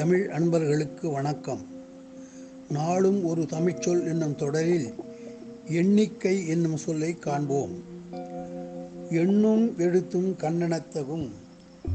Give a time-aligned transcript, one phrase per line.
[0.00, 1.66] தமிழ் அன்பர்களுக்கு வணக்கம்.
[2.68, 4.94] நாளும் ஒரு தமிழ்ச்சொல் என்னும் தொடரில்
[5.68, 7.82] எண்ணிக்கை என்னும் சொல்லை காண்போம்.
[9.10, 11.30] எண்ணும் எழுத்தும் கண்ணனத்தகும்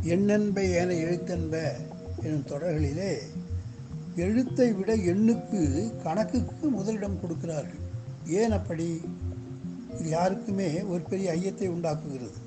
[0.04, 1.74] எண்ணென்ப ஏன எழுத்தென்ப
[2.24, 3.18] என்னும் தொடர்களிலே
[4.16, 7.80] எழுத்தை விட எண்ணுக்கு கணக்குக்கு முதலிடம் கொடுக்கிறார்கள்.
[8.28, 9.02] ஏன் அப்படி?
[10.00, 12.38] இது யாருக்குமே ஒரு பெரிய ஐயத்தை உண்டாக்குகிறது.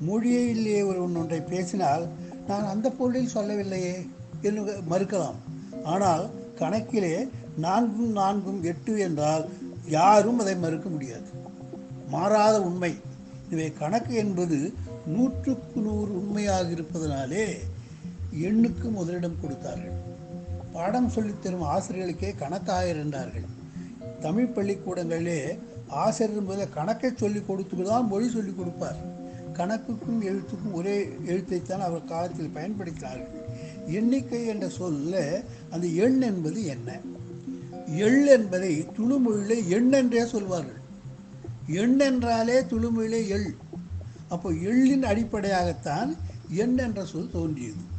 [0.00, 2.06] மொழியிலேயே ஒரு ஒன்றை பேசினால்
[2.46, 4.06] நான் அந்த பொருளில் சொல்லவில்லையே.
[4.44, 5.38] என்று மறுக்கலாம்.
[5.84, 9.48] ஆனால் கணக்கிலே நான்கும் நான்கும் எட்டு என்றால்
[9.88, 11.26] யாரும் அதை மறுக்க முடியாது.
[12.08, 12.94] மாறாத உண்மை.
[13.50, 14.74] இவை கணக்கு என்பது
[15.06, 17.58] நூற்றுக்கு நூறு உண்மையாக இருப்பதனாலே
[18.42, 19.92] எண்ணுக்கு முதலிடம் கொடுத்தார்கள்.
[20.72, 23.44] பாடம் சொல்லித்தரும் ஆசிரியர்களுக்கே கணக்காயர் என்றார்கள்.
[24.20, 28.96] தமிழ் பள்ளிக்கூடங்களிலே ஆசிரியர் என்பதை கணக்கை சொல்லிக் கொடுத்து தான் மொழி சொல்லிக் கொடுப்பார்.
[29.52, 33.43] கணக்குக்கும் எழுத்துக்கும் ஒரே எழுத்தைத்தான் அவர் காலத்தில் பயன்படுத்தினார்கள்.
[33.86, 37.00] எண்ணிக்கை என்ற சொல்ல அந்த எண் என்பது என்ன?
[37.86, 40.80] எள் என்பதை துளுமொழியிலே எண் என்றே சொல்வார்கள்.
[41.66, 43.54] எண் என்றாலே துளுமொழியிலே எள்.
[44.28, 46.16] அப்போ எள்ளின் அடிப்படையாகத்தான்
[46.48, 47.92] எண் என்ற சொல் தோன்றியது.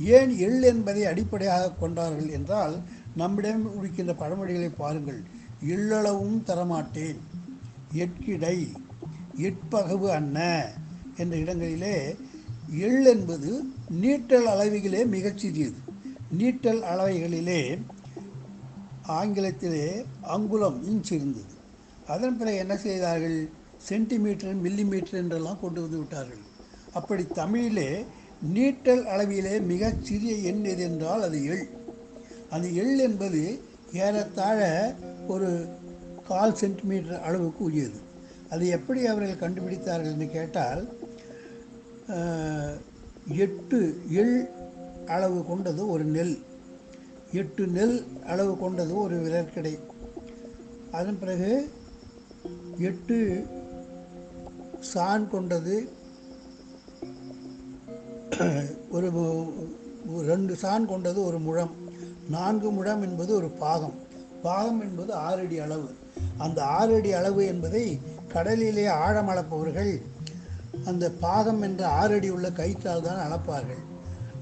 [0.00, 2.80] ஏன் எள் என்பதை அடிப்படையாக கொண்டார்கள் என்றால்
[3.16, 5.22] நம்மிடம் இருக்கின்ற பழமொழிகளை பாருங்கள்.
[5.66, 7.16] எள்ளளவும் தரமாட்டேன்.
[7.94, 8.72] எட்கிடை
[9.36, 10.70] எட்பகவு அன்ன
[11.16, 12.16] என்ற இடங்களிலே
[12.78, 13.62] எள் என்பது
[14.00, 15.74] நீட்டல் அளவைகளே மிகச் சிறியது.
[16.38, 17.78] நீட்டல் அளவைகளிலே
[19.08, 21.44] ஆங்கிலத்திலே அங்குலம் இன்ச் இருந்தது.
[22.06, 23.48] அதன் பிறகு என்ன செய்தார்கள்?
[23.76, 26.42] சென்டிமீட்டர் மில்லிமீட்டர் என்றெல்லாம் கொண்டு வந்து விட்டார்கள்.
[26.92, 28.04] அப்படி தமிழிலே
[28.54, 31.68] நீட்டல் அளவிலே மிகச் சிறிய எண் எது என்றால் அது எள்.
[32.50, 33.60] அந்த எள் என்பது
[33.92, 34.94] ஏறத்தாழ
[35.28, 35.68] ஒரு
[36.28, 38.00] கால் சென்டிமீட்டர் அளவுக்கு உரியது.
[38.50, 41.00] அது எப்படி அவர்கள் கண்டுபிடித்தார்கள் என்று கேட்டால்
[43.42, 43.78] எட்டு
[44.20, 44.36] எள்
[45.06, 46.34] அளவு கொண்டது ஒரு நெல்.
[47.32, 47.96] எட்டு நெல்
[48.26, 49.74] அளவு கொண்டது ஒரு விரற்கடை.
[50.92, 51.50] அதன் பிறகு
[52.78, 53.18] எட்டு
[54.92, 55.74] சான் கொண்டது
[58.90, 59.08] ஒரு
[60.30, 61.74] ரெண்டு சான் கொண்டது ஒரு முழம்.
[62.28, 63.96] நான்கு முழம் என்பது ஒரு பாகம்.
[64.42, 65.88] பாகம் என்பது ஆறடி அளவு.
[66.38, 67.84] அந்த ஆறடி அளவு என்பதை
[68.34, 69.92] கடலிலே ஆழம் அளப்பவர்கள்
[70.84, 73.82] அந்த பாகம் என்ற ஆறடி உள்ள கயிற்றால் தான் அளப்பார்கள்.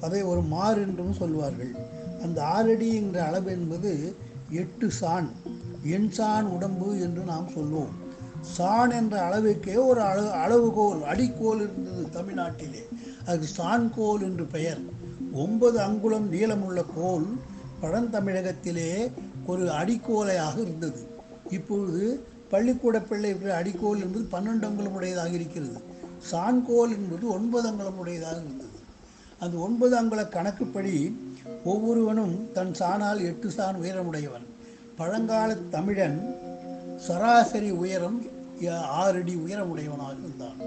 [0.00, 1.74] அதை ஒரு மார் என்றும் சொல்வார்கள்.
[2.22, 4.16] அந்த ஆறடி என்ற அளவு என்பது
[4.50, 5.30] எட்டு சான்.
[5.82, 7.88] எண் சான் உடம்பு என்று நாம் சொல்வோம்.
[8.40, 12.88] சான் என்ற அளவுக்கே ஒரு அளவு அளவுகோல் அடிக்கோல் இருந்தது தமிழ்நாட்டிலே.
[13.26, 14.80] அதுக்கு சான்கோல் என்று பெயர்.
[15.32, 17.26] ஒன்பது அங்குலம் நீளமுள்ள கோல்
[17.82, 19.12] பழந்தமிழகத்திலே
[19.46, 21.06] ஒரு அடிக்கோலையாக இருந்தது.
[21.50, 25.88] இப்பொழுது பள்ளிக்கூட பிள்ளை அடிக்கோல் என்பது பன்னெண்டு அங்குலம் உடையதாக இருக்கிறது.
[26.30, 28.78] சான்கோல் என்பது ஒன்பது அங்குலம் உடையதாக இருந்தது.
[29.38, 30.96] அந்த ஒன்பது அங்குல கணக்குப்படி
[31.64, 34.46] ஒவ்வொருவனும் தன் சானால் எட்டு சான் உயரமுடையவன்.
[34.96, 36.18] பழங்கால தமிழன்
[36.96, 38.18] சராசரி உயரம்
[39.00, 40.58] ஆறடி உயரமுடையவனாக இருந்தான்.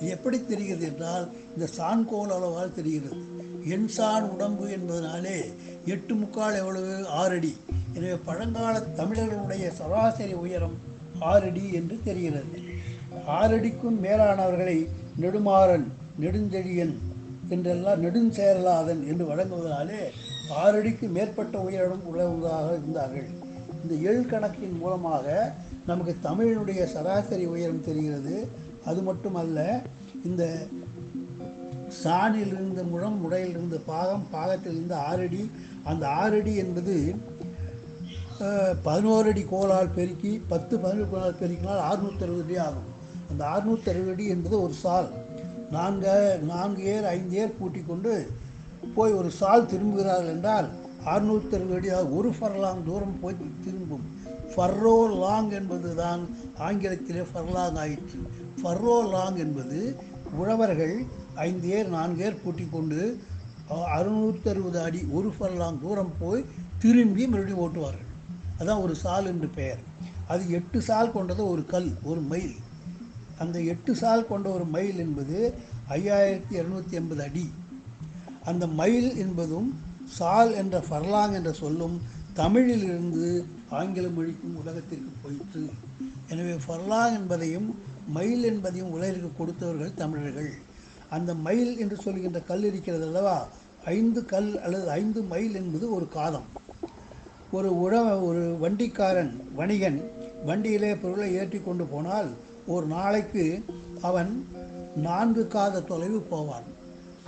[0.00, 3.16] இது எப்படி தெரிகிறது என்றால் இந்த சான்கோல் அளவால் தெரிகிறது.
[3.64, 5.38] எண் சான் உடம்பு என்பதனாலே
[5.86, 7.06] எட்டு முக்கால் எவ்வளவு?
[7.08, 7.56] ஆறடி.
[7.94, 10.76] எனவே பழங்கால தமிழர்களுடைய சராசரி உயரம்
[11.20, 12.69] ஆறடி என்று தெரிகிறது.
[13.26, 14.78] ஆறடிக்கும் மேலானவர்களை
[15.22, 15.86] நெடுமாறன்
[16.22, 16.94] நெடுஞ்செழியன்
[17.48, 20.02] என்றெல்லாம் நெடுஞ்சேரலாதன் என்று வழங்குவதனாலே
[20.62, 23.28] ஆறடிக்கு மேற்பட்ட உயரம் உள்ளவர்களாக இருந்தார்கள்.
[23.82, 25.54] இந்த எள் கணக்கின் மூலமாக
[25.86, 28.48] நமக்கு தமிழினுடைய சராசரி உயரம் தெரிகிறது.
[28.84, 29.58] அது மட்டுமல்ல
[30.24, 30.44] இந்த
[32.02, 35.42] சாணியில் இருந்த முழம் முடையில் இருந்த பாகம் பாகத்தில் இருந்த ஆறடி.
[35.84, 36.96] அந்த ஆறடி என்பது
[38.82, 42.88] பதினோரு அடி கோலால் பெருக்கி பத்து பதினொரு கோலால் பெருக்கினால் அறுநூற்றி அறுபது அடி ஆகும்.
[43.30, 45.08] அந்த அறுநூற்றி அறுபது அடி என்பது ஒரு சால்.
[45.74, 46.14] நான்கு
[46.52, 48.12] நான்கு ஏர் ஐந்து ஏர் பூட்டி கொண்டு
[48.96, 50.68] போய் ஒரு சால் திரும்புகிறார்கள் என்றால்
[51.12, 54.06] அறுநூற்றி அறுபது அடி ஒரு ஃபர்லாங் தூரம் போய் திரும்பும்.
[54.54, 56.22] ஃபர்ரோ லாங் என்பது தான்
[56.66, 58.20] ஆங்கிலத்திலே ஃபர்லாங் ஆயிற்று.
[58.60, 59.80] ஃபர்ரோ லாங் என்பது
[60.40, 60.96] உழவர்கள்
[61.48, 63.00] ஐந்து ஏர் நான்கு ஏர் பூட்டி கொண்டு
[63.98, 66.48] அறுநூற்றி அறுபது அடி ஒரு ஃபர்லாங் தூரம் போய்
[66.82, 68.08] திரும்பி மறுபடியும் ஓட்டுவார்கள்.
[68.60, 69.80] அதான் ஒரு சால் என்று பெயர்.
[70.32, 72.52] அது எட்டு சால் கொண்டது ஒரு கல் ஒரு மைல்
[73.42, 75.36] அந்த எட்டு சால் கொண்ட ஒரு மைல் என்பது
[75.88, 77.46] ஐயாயிரத்தி இரநூத்தி எண்பது அடி.
[78.44, 79.68] அந்த மைல் என்பதும்
[80.18, 81.96] சால் என்ற ஃபர்லாங் என்ற சொல்லும்
[82.34, 83.26] தமிழிலிருந்து
[83.78, 85.62] ஆங்கில மொழிக்கும் உலகத்திற்கு போயிற்று
[86.32, 87.68] எனவே ஃபர்லாங் என்பதையும்
[88.16, 90.50] மயில் என்பதையும் உலகிற்கு கொடுத்தவர்கள் தமிழர்கள்.
[91.16, 93.38] அந்த மயில் என்று சொல்கின்ற கல் இருக்கிறது அல்லவா?
[93.96, 96.48] ஐந்து கல் அல்லது ஐந்து மைல் என்பது ஒரு காதம்.
[97.56, 99.98] ஒரு உழவ ஒரு வண்டிக்காரன் வணிகன்
[100.44, 102.30] வண்டியிலே பொருளை ஏற்றி கொண்டு போனால்
[102.66, 103.64] ஒரு நாளைக்கு
[104.02, 104.48] அவன்
[104.96, 106.62] நான்கு காத தொலைவு போவான்.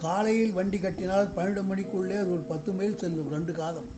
[0.00, 3.88] காலையில் வண்டி கட்டினால் பன்னெண்டு மணிக்குள்ளே அது ஒரு பத்து மைல் செல்லும் ரெண்டு காதம்.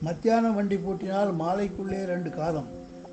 [0.00, 2.66] மத்தியானம் வண்டி பூட்டினால் மாலைக்குள்ளே ரெண்டு காதம்.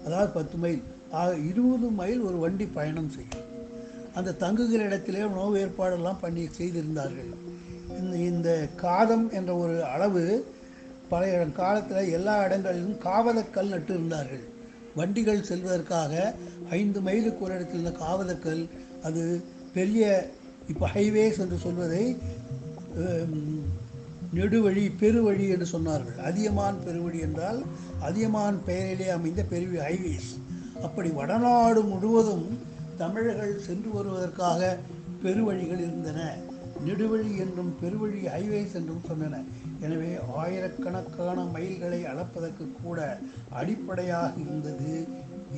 [0.06, 0.84] அதாவது பத்து மைல்.
[1.12, 3.46] ஆக இருபது மைல் ஒரு வண்டி பயணம் செய்யும்.
[4.14, 7.32] அந்த தங்குகிற இடத்திலே உணவு ஏற்பாடெல்லாம் பண்ணி செய்திருந்தார்கள்.
[8.00, 10.54] இந்த இந்த காதம் என்ற ஒரு அளவு
[11.10, 14.44] பழைய காலத்தில் எல்லா இடங்களிலும் காவலக்கல் நட்டு இருந்தார்கள்.
[15.00, 16.14] வண்டிகள் செல்வதற்காக
[16.80, 18.62] ஐந்து மைலுக்கு ஒரு இடத்தில் இருந்த காவலர்கள்
[19.08, 19.24] அது
[19.78, 20.04] பெரிய
[20.72, 22.04] இப்போ ஹைவேஸ் என்று சொல்வதை
[24.38, 26.18] நெடுவழி பெருவழி என்று சொன்னார்கள்.
[26.30, 27.60] அதியமான் பெருவழி என்றால்
[28.08, 30.32] அதியமான் பெயரிலே அமைந்த பெரிய ஹைவேஸ்
[30.88, 32.48] அப்படி வடநாடு முழுவதும்
[33.02, 34.62] தமிழர்கள் சென்று வருவதற்காக
[35.24, 36.20] பெருவழிகள் இருந்தன.
[36.88, 39.42] நெடுவழி என்றும் பெருவழி ஹைவேஸ் என்றும் சொன்னன.
[39.86, 43.00] எனவே ஆயிரக்கணக்கான மைல்களை அளப்பதற்கு கூட
[43.50, 44.94] அடிப்படையாக இருந்தது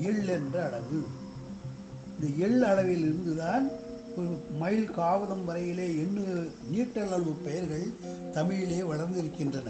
[0.10, 1.00] எள் என்ற அளவு.
[2.14, 3.66] இந்த எள் அளவில் இருந்துதான்
[4.16, 4.30] ஒரு
[4.60, 6.24] மைல் காவதம் வரையிலே எண்ணு
[6.72, 7.86] நீட்டல் அளவு பெயர்கள்
[8.34, 9.70] தமிழிலே வளர்ந்திருக்கின்றன.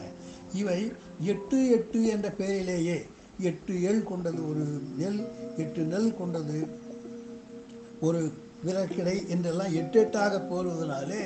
[0.54, 0.80] இவை
[1.32, 2.98] எட்டு எட்டு என்ற பெயரிலேயே
[3.50, 4.66] எட்டு எள் கொண்டது ஒரு
[4.98, 5.22] நெல்
[5.58, 6.58] எட்டு நெல் கொண்டது
[8.00, 8.22] ஒரு
[8.66, 11.24] விரக்கிடை என்றெல்லாம் எட்டு எட்டாக போடுவதனாலே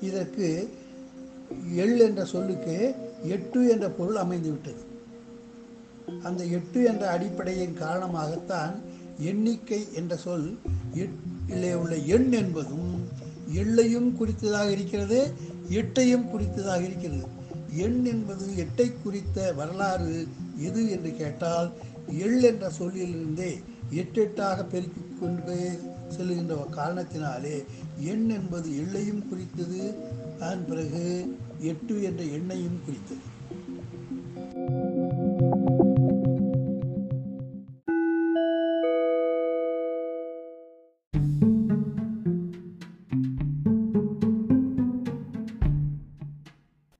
[0.00, 0.48] இதற்கு
[1.76, 4.82] எள் என்ற சொல்லுக்கு எட்டு என்ற பொருள் அமைந்துவிட்டது.
[6.22, 8.74] அந்த எட்டு என்ற அடிப்படையின் காரணமாகத்தான்
[9.18, 10.58] எண்ணிக்கை என்ற சொல்
[10.94, 13.08] எட்டிலே உள்ள எண் என்பதும்
[13.54, 15.32] எள்ளையும் குறித்ததாக இருக்கிறது
[15.70, 17.24] எட்டையும் குறித்ததாக இருக்கிறது.
[17.76, 20.26] எண் என்பது எட்டை குறித்த வரலாறு
[20.56, 21.70] எது என்று கேட்டால்
[22.18, 23.52] எள் என்ற சொல்லிலிருந்தே
[23.90, 25.80] எட்டெட்டாக பெருக்கிக் கொண்டு
[26.18, 27.64] செல்லுகின்ற காரணத்தினாலே
[27.98, 29.94] எண் என்பது எள்ளையும் குறித்தது.
[30.40, 33.30] அதன் பிறகு எட்டு என்ற எண்ணையும் குறித்தது.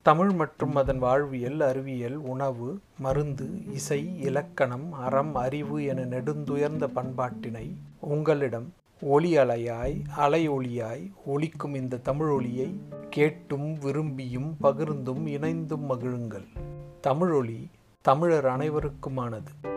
[0.03, 8.73] தமிழ் மற்றும் அதன் வாழ்வியல் அறிவியல் உணவு மருந்து இசை இலக்கணம் அறம் அறிவு என நெடுந்துயர்ந்த பண்பாட்டினை உங்களிடம்
[9.04, 16.46] ஒளி அலையாய் அலை ஒளியாய் ஒலிக்கும் இந்த தமிழ் ஒளியை கேட்டும் விரும்பியும் பகிர்ந்தும் இணைந்தும் மகிழுங்கள்.
[17.00, 17.70] தமிழொலி
[18.00, 19.72] தமிழர் அனைவருக்குமானது.